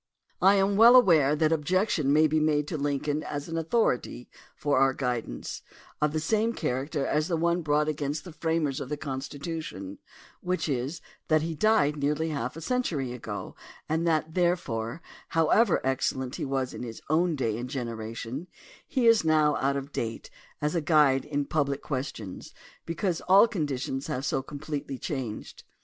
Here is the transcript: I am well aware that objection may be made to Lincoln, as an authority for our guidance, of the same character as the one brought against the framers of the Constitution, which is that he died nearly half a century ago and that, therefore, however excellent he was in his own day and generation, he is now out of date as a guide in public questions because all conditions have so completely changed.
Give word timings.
I 0.41 0.55
am 0.55 0.77
well 0.77 0.95
aware 0.95 1.35
that 1.35 1.51
objection 1.51 2.11
may 2.11 2.25
be 2.25 2.39
made 2.39 2.67
to 2.69 2.75
Lincoln, 2.75 3.21
as 3.21 3.47
an 3.47 3.55
authority 3.55 4.31
for 4.55 4.79
our 4.79 4.95
guidance, 4.95 5.61
of 6.01 6.11
the 6.11 6.19
same 6.19 6.53
character 6.53 7.05
as 7.05 7.27
the 7.27 7.37
one 7.37 7.61
brought 7.61 7.87
against 7.87 8.23
the 8.23 8.31
framers 8.31 8.79
of 8.81 8.89
the 8.89 8.97
Constitution, 8.97 9.99
which 10.41 10.67
is 10.67 11.01
that 11.27 11.43
he 11.43 11.53
died 11.53 11.97
nearly 11.97 12.29
half 12.29 12.55
a 12.57 12.61
century 12.61 13.13
ago 13.13 13.55
and 13.87 14.07
that, 14.07 14.33
therefore, 14.33 15.03
however 15.29 15.79
excellent 15.83 16.37
he 16.37 16.45
was 16.45 16.73
in 16.73 16.81
his 16.81 16.99
own 17.07 17.35
day 17.35 17.55
and 17.55 17.69
generation, 17.69 18.47
he 18.87 19.05
is 19.05 19.23
now 19.23 19.55
out 19.57 19.77
of 19.77 19.91
date 19.91 20.31
as 20.63 20.73
a 20.73 20.81
guide 20.81 21.25
in 21.25 21.45
public 21.45 21.83
questions 21.83 22.55
because 22.87 23.21
all 23.29 23.47
conditions 23.47 24.07
have 24.07 24.25
so 24.25 24.41
completely 24.41 24.97
changed. 24.97 25.63